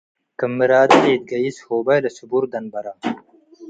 ክም 0.39 0.51
ምራደ 0.57 0.91
ኢትገይስ 1.13 1.57
ሆባይ 1.67 1.99
ለስቡር 2.03 2.43
ደንበረ 2.51 2.85